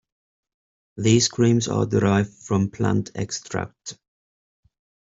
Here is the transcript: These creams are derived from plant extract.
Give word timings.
These 0.97 1.27
creams 1.29 1.67
are 1.67 1.85
derived 1.85 2.33
from 2.33 2.71
plant 2.71 3.11
extract. 3.13 3.99